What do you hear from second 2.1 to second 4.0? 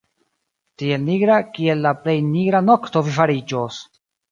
nigra nokto vi fariĝos!".